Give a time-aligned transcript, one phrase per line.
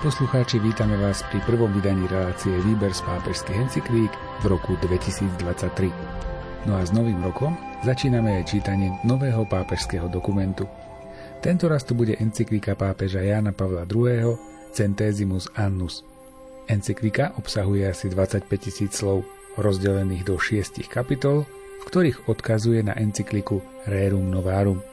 [0.00, 4.08] poslucháči, vítame vás pri prvom vydaní relácie Výber z pápežských encyklík
[4.40, 5.92] v roku 2023.
[6.64, 7.52] No a s novým rokom
[7.84, 10.64] začíname aj čítanie nového pápežského dokumentu.
[11.44, 14.40] Tento raz to bude encyklika pápeža Jána Pavla II.
[14.72, 16.00] Centesimus Annus.
[16.64, 19.28] Encyklika obsahuje asi 25 tisíc slov,
[19.60, 21.44] rozdelených do šiestich kapitol,
[21.80, 24.80] v ktorých odkazuje na encykliku Rerum Novarum–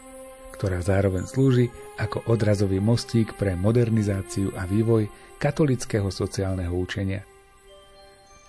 [0.58, 1.70] ktorá zároveň slúži
[2.02, 5.06] ako odrazový mostík pre modernizáciu a vývoj
[5.38, 7.22] katolického sociálneho učenia.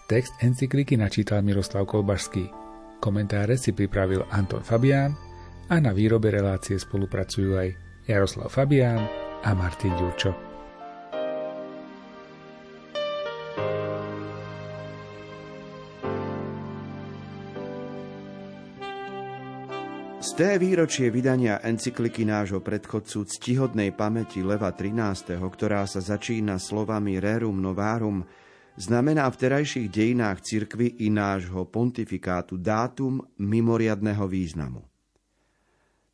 [0.09, 2.49] Text encykliky načítal Miroslav Kolbašský.
[2.99, 5.13] Komentáre si pripravil Anton Fabián
[5.69, 7.69] a na výrobe relácie spolupracujú aj
[8.09, 9.05] Jaroslav Fabián
[9.45, 10.48] a Martin Ďurčo.
[20.19, 27.63] Sté výročie vydania encykliky nášho predchodcu ctihodnej pamäti Leva XIII., ktorá sa začína slovami Rerum
[27.63, 28.27] Novarum,
[28.75, 34.83] znamená v terajších dejinách cirkvy i nášho pontifikátu dátum mimoriadného významu.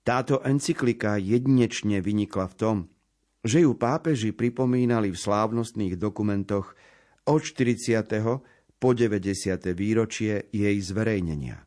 [0.05, 2.77] Táto encyklika jedinečne vynikla v tom,
[3.41, 6.77] že ju pápeži pripomínali v slávnostných dokumentoch
[7.25, 8.05] od 40.
[8.77, 9.25] po 90.
[9.72, 11.64] výročie jej zverejnenia.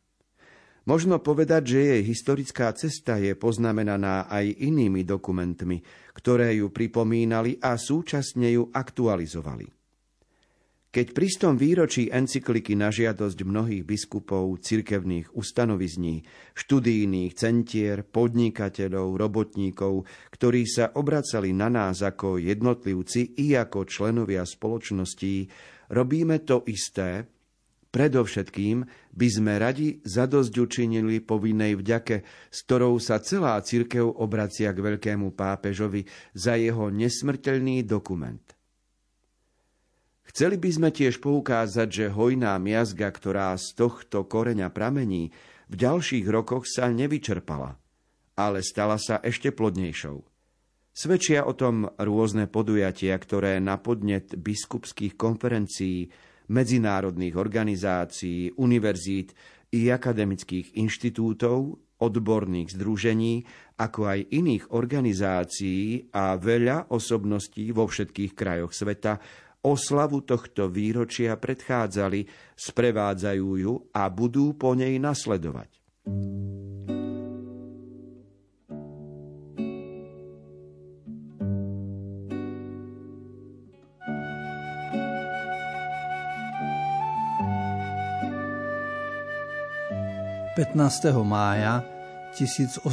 [0.87, 5.83] Možno povedať, že jej historická cesta je poznamenaná aj inými dokumentmi,
[6.15, 9.67] ktoré ju pripomínali a súčasne ju aktualizovali.
[10.87, 16.23] Keď pri stom výročí encykliky na žiadosť mnohých biskupov, cirkevných ustanovizní,
[16.55, 25.51] študijných centier, podnikateľov, robotníkov, ktorí sa obracali na nás ako jednotlivci i ako členovia spoločností,
[25.91, 27.27] robíme to isté,
[27.97, 32.21] Predovšetkým by sme radi zadosť učinili povinnej vďake,
[32.53, 36.05] s ktorou sa celá cirkev obracia k veľkému pápežovi
[36.37, 38.45] za jeho nesmrteľný dokument.
[40.29, 45.33] Chceli by sme tiež poukázať, že hojná miazga, ktorá z tohto koreňa pramení,
[45.65, 47.81] v ďalších rokoch sa nevyčerpala,
[48.37, 50.21] ale stala sa ešte plodnejšou.
[50.93, 56.13] Svedčia o tom rôzne podujatia, ktoré na podnet biskupských konferencií
[56.47, 59.35] medzinárodných organizácií, univerzít
[59.75, 63.43] i akademických inštitútov, odborných združení,
[63.81, 69.17] ako aj iných organizácií a veľa osobností vo všetkých krajoch sveta
[69.65, 75.69] oslavu tohto výročia predchádzali, sprevádzajú ju a budú po nej nasledovať.
[90.57, 91.13] 15.
[91.21, 91.85] mája
[92.33, 92.89] 1891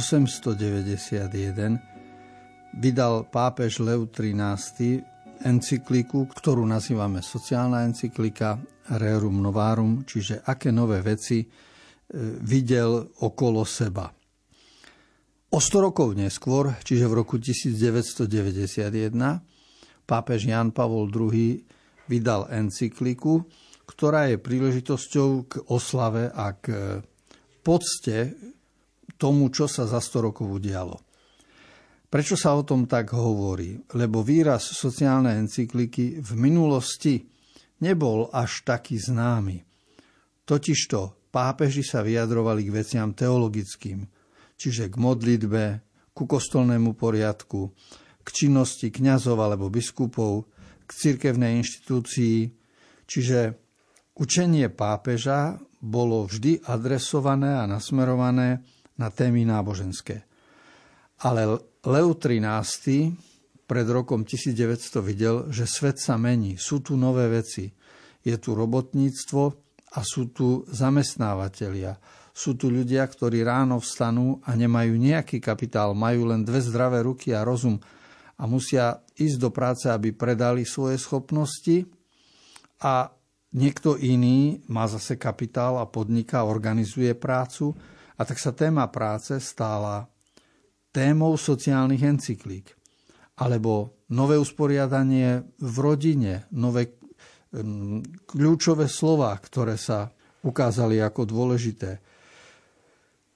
[2.77, 5.01] vydal pápež Lev XIII
[5.41, 8.61] encykliku, ktorú nazývame sociálna encyklika
[9.01, 11.47] Rerum Novarum, čiže aké nové veci e,
[12.45, 14.13] videl okolo seba.
[15.49, 19.09] O 100 rokov neskôr, čiže v roku 1991,
[20.05, 21.65] pápež Jan Pavol II
[22.05, 23.41] vydal encykliku,
[23.89, 27.01] ktorá je príležitosťou k oslave a k
[27.65, 28.37] pocte
[29.17, 31.01] tomu, čo sa za 100 rokov udialo.
[32.05, 33.81] Prečo sa o tom tak hovorí?
[33.97, 37.25] Lebo výraz sociálnej encykliky v minulosti
[37.81, 39.65] nebol až taký známy.
[40.45, 44.05] Totižto pápeži sa vyjadrovali k veciam teologickým,
[44.55, 45.63] čiže k modlitbe,
[46.15, 47.73] ku kostolnému poriadku,
[48.23, 50.47] k činnosti kňazov alebo biskupov,
[50.85, 52.37] k cirkevnej inštitúcii,
[53.09, 53.39] čiže
[54.15, 58.65] učenie pápeža bolo vždy adresované a nasmerované
[58.97, 60.25] na témy náboženské.
[61.21, 63.13] Ale Leo XIII
[63.69, 67.69] pred rokom 1900 videl, že svet sa mení, sú tu nové veci.
[68.25, 69.43] Je tu robotníctvo
[69.93, 71.93] a sú tu zamestnávateľia.
[72.35, 77.31] Sú tu ľudia, ktorí ráno vstanú a nemajú nejaký kapitál, majú len dve zdravé ruky
[77.31, 77.79] a rozum
[78.35, 81.87] a musia ísť do práce, aby predali svoje schopnosti
[82.83, 83.07] a
[83.55, 87.71] Niekto iný má zase kapitál a podniká, organizuje prácu
[88.19, 90.11] a tak sa téma práce stála
[90.91, 92.75] témou sociálnych encyklík.
[93.39, 96.99] Alebo nové usporiadanie v rodine, nové
[98.27, 100.11] kľúčové slova, ktoré sa
[100.43, 102.03] ukázali ako dôležité.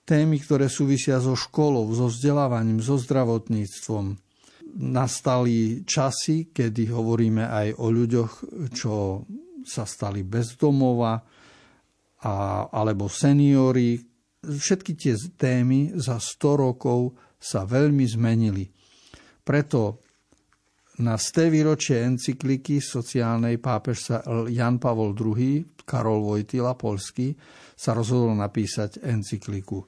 [0.04, 4.20] Témy, ktoré súvisia so školou, so vzdelávaním, so zdravotníctvom.
[4.84, 8.32] Nastali časy, kedy hovoríme aj o ľuďoch,
[8.76, 9.24] čo
[9.70, 11.22] sa stali bezdomova
[12.26, 12.34] a,
[12.74, 14.02] alebo seniory.
[14.42, 18.66] Všetky tie témy za 100 rokov sa veľmi zmenili.
[19.46, 20.02] Preto
[21.00, 24.20] Na sté výročie encykliky sociálnej pápež
[24.52, 27.32] Jan Pavol II, Karol Vojtila, polský,
[27.72, 29.80] sa rozhodol napísať encykliku.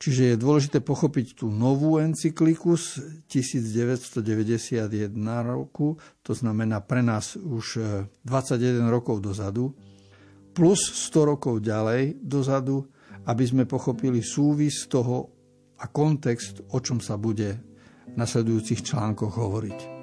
[0.00, 5.12] Čiže je dôležité pochopiť tú novú encykliku z 1991
[5.44, 7.84] roku, to znamená pre nás už
[8.24, 9.76] 21 e, rokov dozadu,
[10.56, 10.80] plus
[11.12, 12.88] 100 rokov ďalej dozadu,
[13.28, 15.28] aby sme pochopili súvis toho
[15.76, 17.60] a kontext, o čom sa bude
[18.08, 19.99] v nasledujúcich článkoch hovoriť.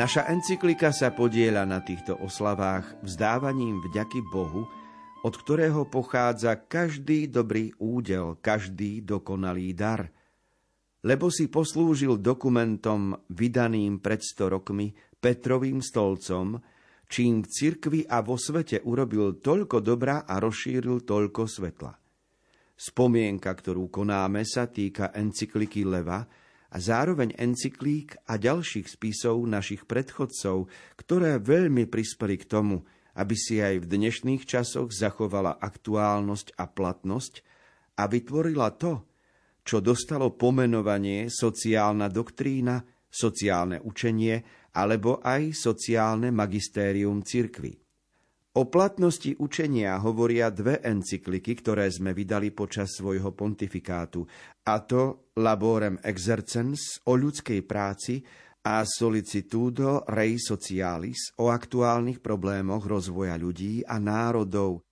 [0.00, 4.64] Naša encyklika sa podiela na týchto oslavách vzdávaním vďaky Bohu,
[5.20, 10.08] od ktorého pochádza každý dobrý údel, každý dokonalý dar.
[11.04, 16.56] Lebo si poslúžil dokumentom vydaným pred sto rokmi Petrovým stolcom,
[17.04, 21.92] čím v cirkvi a vo svete urobil toľko dobra a rozšíril toľko svetla.
[22.72, 26.24] Spomienka, ktorú konáme, sa týka encykliky Leva,
[26.70, 32.86] a zároveň encyklík a ďalších spisov našich predchodcov, ktoré veľmi prispeli k tomu,
[33.18, 37.34] aby si aj v dnešných časoch zachovala aktuálnosť a platnosť
[37.98, 39.02] a vytvorila to,
[39.66, 42.80] čo dostalo pomenovanie sociálna doktrína,
[43.10, 44.40] sociálne učenie
[44.78, 47.89] alebo aj sociálne magistérium cirkvy.
[48.50, 54.26] O platnosti učenia hovoria dve encykliky, ktoré sme vydali počas svojho pontifikátu,
[54.66, 58.18] a to Laborem Exercens o ľudskej práci
[58.66, 64.82] a Solicitudo Rei Socialis o aktuálnych problémoch rozvoja ľudí a národov.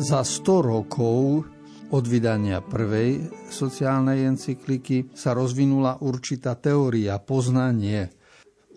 [0.00, 1.44] Za 100 rokov
[1.88, 8.12] od vydania prvej sociálnej encykliky sa rozvinula určitá teória, poznanie,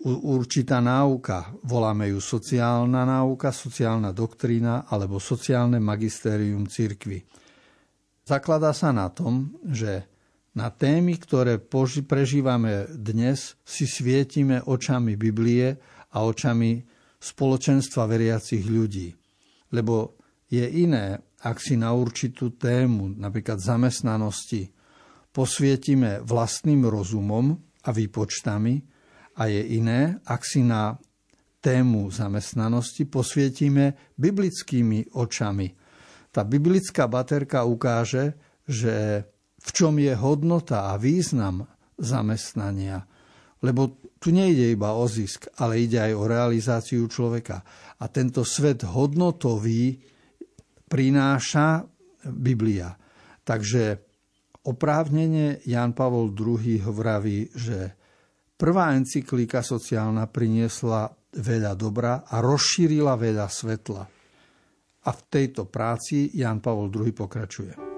[0.04, 1.52] určitá náuka.
[1.68, 7.20] Voláme ju sociálna náuka, sociálna doktrína alebo sociálne magistérium cirkvy.
[8.24, 10.08] Zakladá sa na tom, že
[10.56, 11.60] na témy, ktoré
[12.04, 15.76] prežívame dnes, si svietime očami Biblie
[16.12, 16.80] a očami
[17.20, 19.12] spoločenstva veriacich ľudí.
[19.72, 20.16] Lebo
[20.52, 24.70] je iné, ak si na určitú tému, napríklad zamestnanosti,
[25.34, 28.74] posvietime vlastným rozumom a výpočtami
[29.40, 30.94] a je iné, ak si na
[31.62, 35.70] tému zamestnanosti posvietime biblickými očami.
[36.30, 38.34] Tá biblická baterka ukáže,
[38.66, 39.26] že
[39.62, 41.66] v čom je hodnota a význam
[41.98, 43.06] zamestnania.
[43.62, 47.62] Lebo tu nejde iba o zisk, ale ide aj o realizáciu človeka.
[48.02, 50.02] A tento svet hodnotový
[50.92, 51.88] prináša
[52.28, 52.92] Biblia.
[53.40, 53.96] Takže
[54.68, 57.96] oprávnene Jan Pavol II vraví, že
[58.60, 64.04] prvá encyklíka sociálna priniesla veľa dobra a rozšírila veľa svetla.
[65.02, 67.91] A v tejto práci Jan Pavol II pokračuje.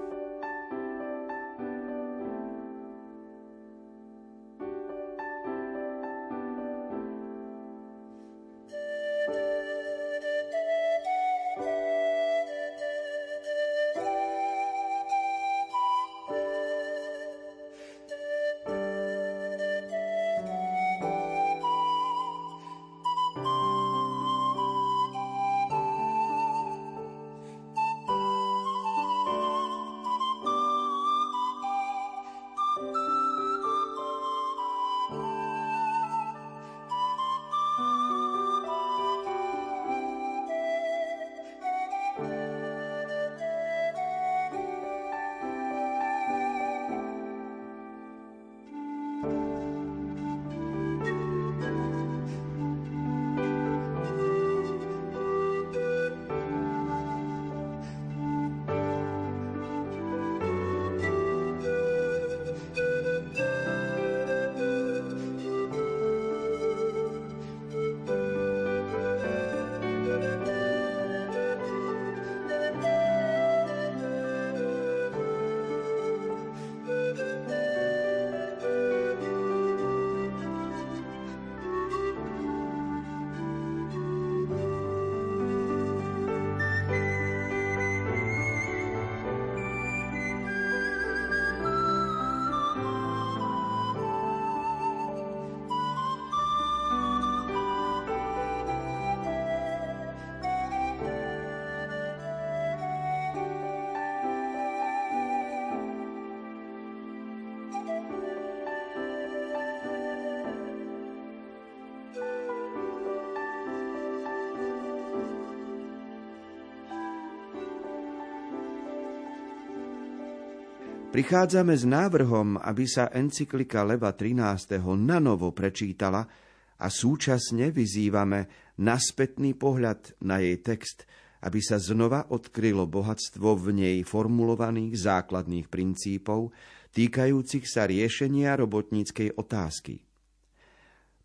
[121.15, 124.83] Prichádzame s návrhom, aby sa encyklika Leva 13.
[124.99, 126.27] na novo prečítala
[126.75, 128.51] a súčasne vyzývame
[128.83, 131.07] na spätný pohľad na jej text,
[131.39, 136.51] aby sa znova odkrylo bohatstvo v nej formulovaných základných princípov,
[136.91, 140.03] týkajúcich sa riešenia robotníckej otázky.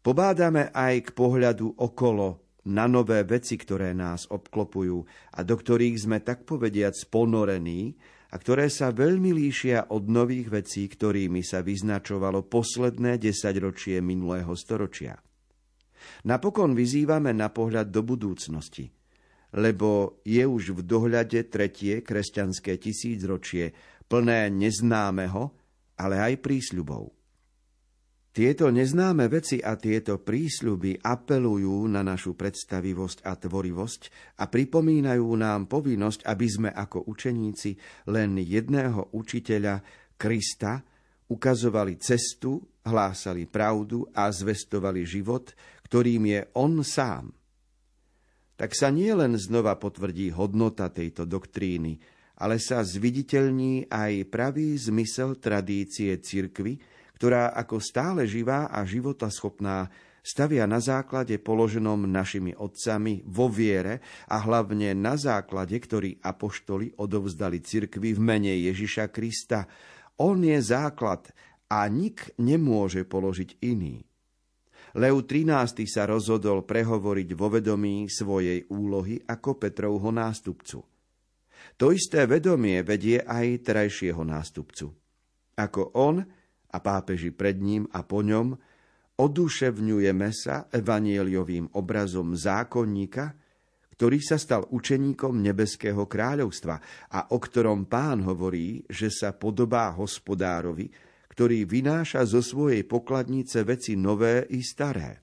[0.07, 2.39] Pobádame aj k pohľadu okolo
[2.71, 5.03] na nové veci, ktoré nás obklopujú
[5.35, 7.99] a do ktorých sme tak povediac ponorení,
[8.31, 15.19] a ktoré sa veľmi líšia od nových vecí, ktorými sa vyznačovalo posledné desaťročie minulého storočia.
[16.25, 18.89] Napokon vyzývame na pohľad do budúcnosti,
[19.59, 23.75] lebo je už v dohľade tretie kresťanské tisícročie
[24.07, 25.53] plné neznámeho,
[26.01, 27.20] ale aj prísľubov.
[28.31, 34.01] Tieto neznáme veci a tieto prísľuby apelujú na našu predstavivosť a tvorivosť
[34.39, 37.75] a pripomínajú nám povinnosť, aby sme ako učeníci
[38.07, 39.83] len jedného učiteľa,
[40.15, 40.79] Krista,
[41.27, 45.51] ukazovali cestu, hlásali pravdu a zvestovali život,
[45.91, 47.35] ktorým je On sám.
[48.55, 51.99] Tak sa nie len znova potvrdí hodnota tejto doktríny,
[52.39, 59.93] ale sa zviditeľní aj pravý zmysel tradície cirkvy, ktorá ako stále živá a životaschopná
[60.25, 67.61] stavia na základe položenom našimi otcami vo viere a hlavne na základe, ktorý apoštoli odovzdali
[67.61, 69.69] cirkvi v mene Ježiša Krista.
[70.17, 71.29] On je základ
[71.69, 74.01] a nik nemôže položiť iný.
[74.97, 80.81] Leu XIII sa rozhodol prehovoriť vo vedomí svojej úlohy ako Petrovho nástupcu.
[81.77, 84.89] To isté vedomie vedie aj terajšieho nástupcu.
[85.61, 86.40] Ako on,
[86.71, 88.55] a pápeži pred ním a po ňom,
[89.21, 93.37] oduševňujeme sa evanieliovým obrazom zákonníka,
[94.01, 96.77] ktorý sa stal učeníkom Nebeského kráľovstva
[97.13, 100.89] a o ktorom pán hovorí, že sa podobá hospodárovi,
[101.37, 105.21] ktorý vynáša zo svojej pokladnice veci nové i staré.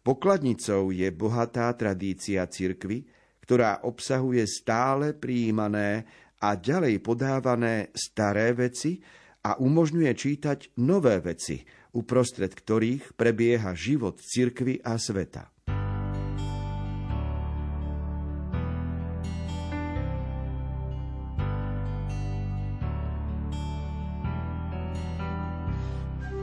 [0.00, 3.04] Pokladnicou je bohatá tradícia cirkvy,
[3.42, 6.06] ktorá obsahuje stále prijímané
[6.40, 9.02] a ďalej podávané staré veci,
[9.40, 11.64] a umožňuje čítať nové veci,
[11.96, 15.48] uprostred ktorých prebieha život cirkvy a sveta.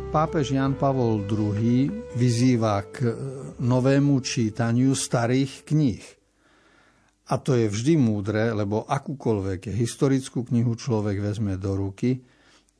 [0.07, 3.11] Pápež Jan Pavol II vyzýva k
[3.61, 6.01] novému čítaniu starých kníh.
[7.27, 12.23] A to je vždy múdre, lebo akúkoľvek historickú knihu človek vezme do ruky,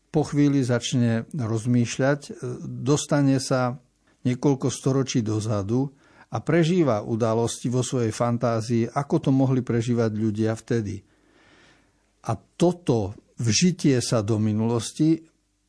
[0.07, 2.31] po chvíli začne rozmýšľať, e,
[2.63, 3.75] dostane sa
[4.23, 5.87] niekoľko storočí dozadu
[6.31, 10.99] a prežíva udalosti vo svojej fantázii, ako to mohli prežívať ľudia vtedy.
[12.27, 15.23] A toto vžitie sa do minulosti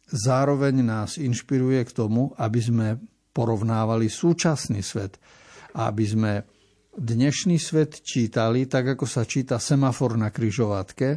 [0.08, 2.86] zároveň nás inšpiruje k tomu, aby sme
[3.30, 5.22] porovnávali súčasný svet
[5.78, 6.32] aby sme
[6.98, 11.08] dnešný svet čítali tak, ako sa číta semafor na kryžovatke,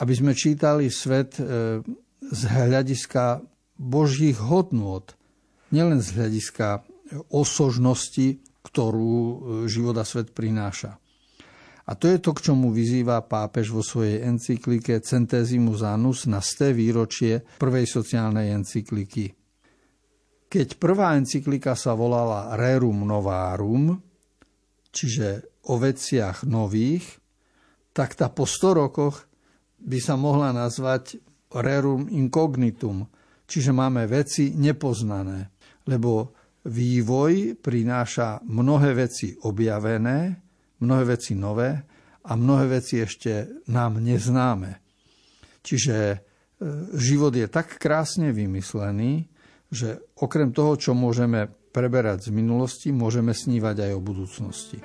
[0.00, 1.44] aby sme čítali svet e,
[2.20, 3.40] z hľadiska
[3.80, 5.08] božích hodnôt,
[5.72, 6.84] nielen z hľadiska
[7.32, 9.34] osožnosti, ktorú e,
[9.66, 11.00] život a svet prináša.
[11.90, 16.70] A to je to, k čomu vyzýva pápež vo svojej encyklike Centesimus Annus na sté
[16.70, 19.34] výročie prvej sociálnej encykliky.
[20.46, 23.98] Keď prvá encyklika sa volala Rerum Novarum,
[24.94, 27.18] čiže o veciach nových,
[27.90, 29.26] tak tá po 100 rokoch
[29.82, 31.18] by sa mohla nazvať
[31.54, 33.06] rerum incognitum,
[33.46, 35.50] čiže máme veci nepoznané,
[35.90, 36.30] lebo
[36.66, 40.18] vývoj prináša mnohé veci objavené,
[40.80, 41.70] mnohé veci nové
[42.24, 44.70] a mnohé veci ešte nám neznáme.
[45.64, 46.16] Čiže e,
[46.96, 49.24] život je tak krásne vymyslený,
[49.70, 54.78] že okrem toho, čo môžeme preberať z minulosti, môžeme snívať aj o budúcnosti.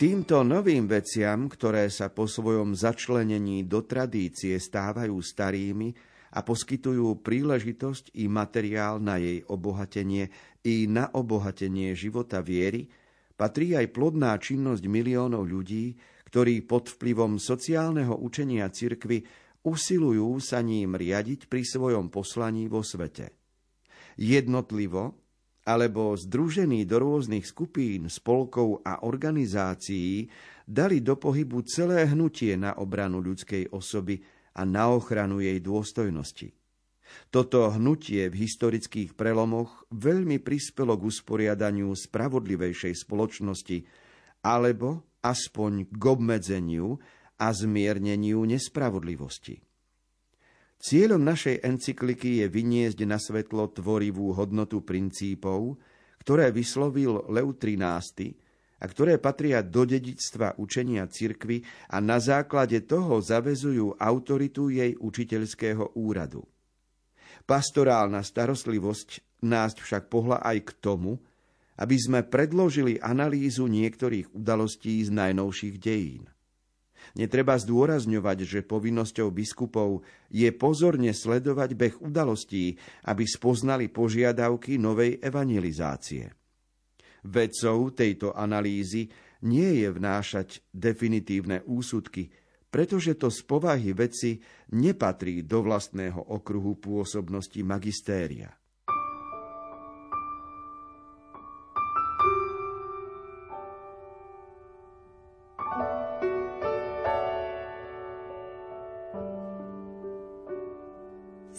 [0.00, 5.92] Týmto novým veciam, ktoré sa po svojom začlenení do tradície stávajú starými
[6.32, 10.32] a poskytujú príležitosť i materiál na jej obohatenie
[10.64, 12.88] i na obohatenie života viery,
[13.36, 15.92] patrí aj plodná činnosť miliónov ľudí,
[16.32, 19.20] ktorí pod vplyvom sociálneho učenia cirkvy
[19.68, 23.36] usilujú sa ním riadiť pri svojom poslaní vo svete.
[24.16, 25.28] Jednotlivo
[25.64, 30.32] alebo združení do rôznych skupín, spolkov a organizácií
[30.64, 34.22] dali do pohybu celé hnutie na obranu ľudskej osoby
[34.56, 36.54] a na ochranu jej dôstojnosti.
[37.30, 43.78] Toto hnutie v historických prelomoch veľmi prispelo k usporiadaniu spravodlivejšej spoločnosti
[44.46, 46.96] alebo aspoň k obmedzeniu
[47.40, 49.69] a zmierneniu nespravodlivosti.
[50.80, 55.76] Cieľom našej encykliky je vyniesť na svetlo tvorivú hodnotu princípov,
[56.24, 58.32] ktoré vyslovil Leu XIII
[58.80, 61.60] a ktoré patria do dedičstva učenia cirkvy
[61.92, 66.48] a na základe toho zavezujú autoritu jej učiteľského úradu.
[67.44, 71.20] Pastorálna starostlivosť nás však pohla aj k tomu,
[71.76, 76.24] aby sme predložili analýzu niektorých udalostí z najnovších dejín.
[77.16, 86.30] Netreba zdôrazňovať, že povinnosťou biskupov je pozorne sledovať beh udalostí, aby spoznali požiadavky novej evangelizácie.
[87.26, 89.10] Vedcov tejto analýzy
[89.44, 92.28] nie je vnášať definitívne úsudky,
[92.70, 94.38] pretože to z povahy veci
[94.76, 98.59] nepatrí do vlastného okruhu pôsobnosti magistéria.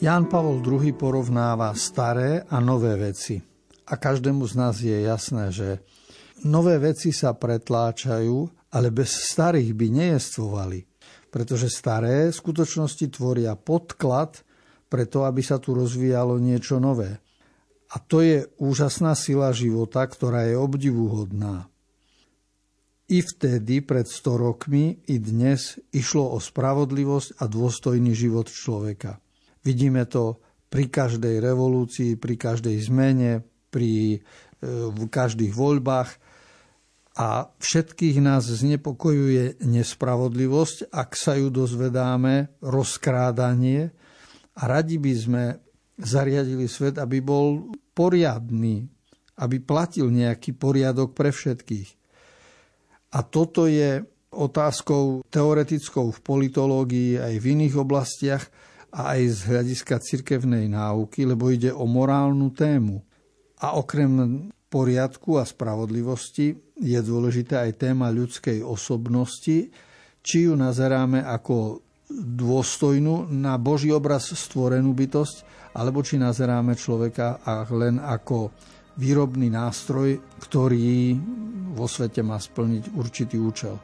[0.01, 3.37] Ján Pavol II porovnáva staré a nové veci.
[3.85, 5.85] A každému z nás je jasné, že
[6.41, 10.91] nové veci sa pretláčajú, ale bez starých by nejestvovali
[11.31, 14.43] pretože staré v skutočnosti tvoria podklad
[14.91, 17.23] pre to, aby sa tu rozvíjalo niečo nové.
[17.95, 21.71] A to je úžasná sila života, ktorá je obdivuhodná.
[23.11, 29.19] I vtedy, pred 100 rokmi, i dnes išlo o spravodlivosť a dôstojný život človeka.
[29.61, 34.19] Vidíme to pri každej revolúcii, pri každej zmene, pri e,
[34.89, 36.09] v každých voľbách.
[37.19, 43.91] A všetkých nás znepokojuje nespravodlivosť, ak sa ju dozvedáme, rozkrádanie.
[44.55, 45.43] A radi by sme
[45.99, 48.87] zariadili svet, aby bol poriadný,
[49.43, 51.89] aby platil nejaký poriadok pre všetkých.
[53.11, 53.99] A toto je
[54.31, 58.43] otázkou teoretickou v politológii aj v iných oblastiach
[58.91, 62.99] a aj z hľadiska cirkevnej náuky, lebo ide o morálnu tému.
[63.63, 69.71] A okrem poriadku a spravodlivosti je dôležitá aj téma ľudskej osobnosti,
[70.21, 71.79] či ju nazeráme ako
[72.11, 77.39] dôstojnú na Boží obraz stvorenú bytosť, alebo či nazeráme človeka
[77.71, 78.51] len ako
[78.99, 81.15] výrobný nástroj, ktorý
[81.71, 83.79] vo svete má splniť určitý účel.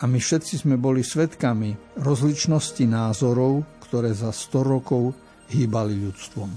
[0.00, 5.12] A my všetci sme boli svetkami rozličnosti názorov, ktoré za 100 rokov
[5.52, 6.48] hýbali ľudstvom.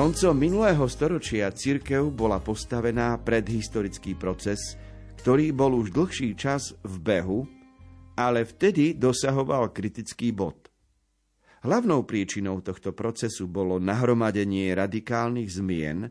[0.00, 4.80] Koncom minulého storočia cirkev bola postavená pred historický proces,
[5.20, 7.44] ktorý bol už dlhší čas v behu,
[8.16, 10.72] ale vtedy dosahoval kritický bod.
[11.68, 16.08] Hlavnou príčinou tohto procesu bolo nahromadenie radikálnych zmien,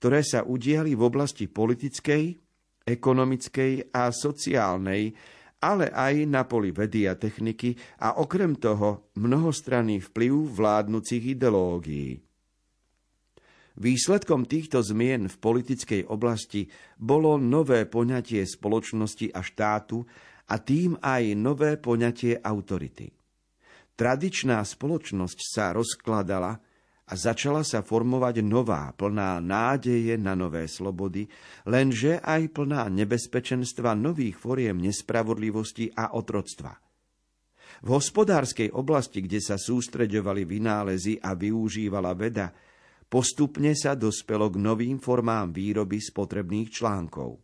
[0.00, 2.40] ktoré sa udiali v oblasti politickej,
[2.88, 5.12] ekonomickej a sociálnej,
[5.60, 12.25] ale aj na poli vedy a techniky a okrem toho mnohostranný vplyv vládnúcich ideológií.
[13.76, 16.64] Výsledkom týchto zmien v politickej oblasti
[16.96, 20.00] bolo nové poňatie spoločnosti a štátu
[20.48, 23.12] a tým aj nové poňatie autority.
[23.96, 26.56] Tradičná spoločnosť sa rozkladala
[27.06, 31.28] a začala sa formovať nová, plná nádeje na nové slobody,
[31.68, 36.76] lenže aj plná nebezpečenstva nových foriem nespravodlivosti a otroctva.
[37.84, 42.50] V hospodárskej oblasti, kde sa sústreďovali vynálezy a využívala veda,
[43.06, 47.38] Postupne sa dospelo k novým formám výroby spotrebných článkov.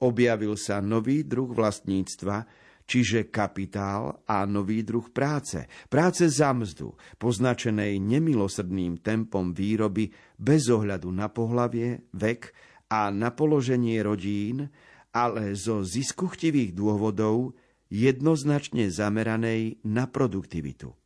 [0.00, 2.48] Objavil sa nový druh vlastníctva,
[2.84, 5.68] čiže kapitál a nový druh práce.
[5.88, 12.52] Práce za mzdu, poznačenej nemilosrdným tempom výroby bez ohľadu na pohlavie, vek
[12.88, 14.68] a na položenie rodín,
[15.12, 17.52] ale zo ziskuchtivých dôvodov
[17.92, 21.03] jednoznačne zameranej na produktivitu.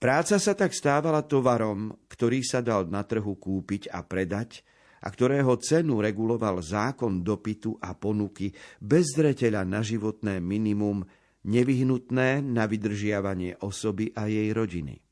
[0.00, 4.64] Práca sa tak stávala tovarom, ktorý sa dal na trhu kúpiť a predať
[5.04, 8.48] a ktorého cenu reguloval zákon dopytu a ponuky
[8.80, 11.04] bez zreteľa na životné minimum,
[11.44, 15.04] nevyhnutné na vydržiavanie osoby a jej rodiny.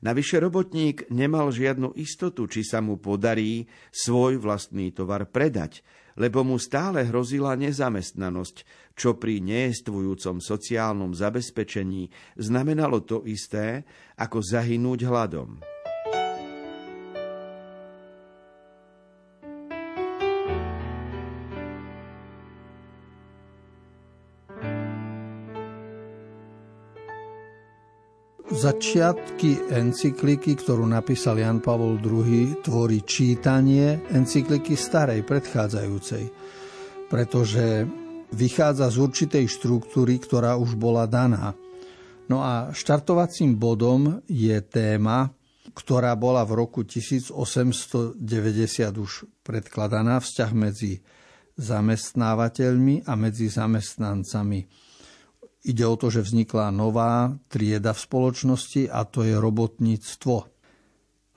[0.00, 5.84] Navyše robotník nemal žiadnu istotu, či sa mu podarí svoj vlastný tovar predať,
[6.20, 8.56] lebo mu stále hrozila nezamestnanosť,
[8.92, 13.88] čo pri nejestvujúcom sociálnom zabezpečení znamenalo to isté,
[14.20, 15.79] ako zahynúť hladom.
[28.60, 36.28] Začiatky encykliky, ktorú napísal Jan Pavol II, tvorí čítanie encykliky starej, predchádzajúcej,
[37.08, 37.88] pretože
[38.36, 41.56] vychádza z určitej štruktúry, ktorá už bola daná.
[42.28, 45.32] No a štartovacím bodom je téma,
[45.72, 48.20] ktorá bola v roku 1890
[48.92, 51.00] už predkladaná, vzťah medzi
[51.56, 54.89] zamestnávateľmi a medzi zamestnancami
[55.60, 60.36] Ide o to, že vznikla nová trieda v spoločnosti a to je robotníctvo.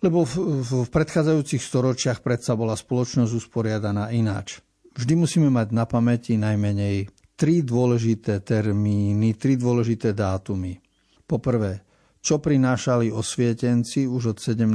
[0.04, 0.34] Lebo v,
[0.64, 4.64] v predchádzajúcich storočiach predsa bola spoločnosť usporiadaná ináč.
[4.96, 10.80] Vždy musíme mať na pamäti najmenej tri dôležité termíny, tri dôležité dátumy.
[11.24, 11.84] Poprvé,
[12.24, 14.70] čo prinášali osvietenci už od 17.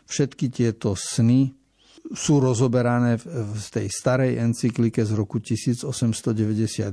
[0.06, 1.54] Všetky tieto sny
[2.14, 6.90] sú rozoberané v tej starej encyklike z roku 1891,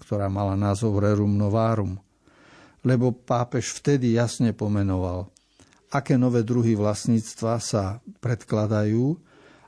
[0.00, 2.00] ktorá mala názov Rerum Novarum.
[2.84, 5.28] Lebo pápež vtedy jasne pomenoval,
[5.92, 9.16] aké nové druhy vlastníctva sa predkladajú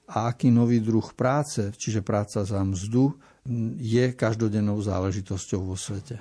[0.09, 3.13] a aký nový druh práce, čiže práca za mzdu,
[3.77, 6.21] je každodennou záležitosťou vo svete.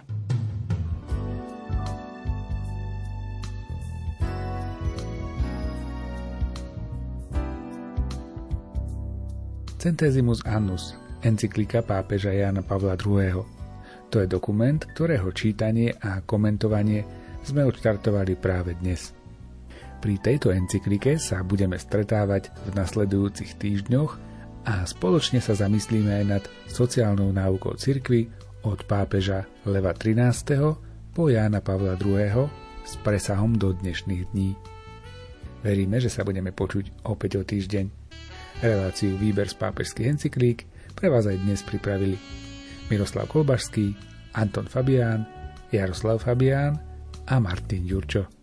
[9.78, 13.46] Centesimus Annus, encyklika pápeža Jana Pavla II.
[14.10, 17.06] To je dokument, ktorého čítanie a komentovanie
[17.46, 19.14] sme odštartovali práve dnes.
[20.02, 24.12] Pri tejto encyklike sa budeme stretávať v nasledujúcich týždňoch
[24.66, 28.34] a spoločne sa zamyslíme aj nad sociálnou náukou cirkvy
[28.66, 30.74] od pápeža Leva 13.
[31.14, 32.50] po Jána Pavla II.
[32.82, 34.58] s presahom do dnešných dní.
[35.62, 38.07] Veríme, že sa budeme počuť opäť o týždeň.
[38.58, 40.66] Reláciu Výber z pápežských encyklík
[40.98, 42.18] pre vás aj dnes pripravili
[42.90, 43.94] Miroslav Kolbašský,
[44.34, 45.30] Anton Fabián,
[45.70, 46.82] Jaroslav Fabián
[47.30, 48.37] a Martin Ďurčo.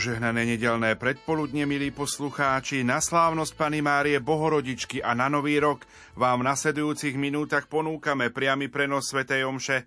[0.00, 5.84] Požehnané nedelné predpoludne, milí poslucháči, na slávnosť Pany Márie Bohorodičky a na Nový rok
[6.16, 9.28] vám v nasledujúcich minútach ponúkame priamy prenos Sv.
[9.28, 9.84] Omše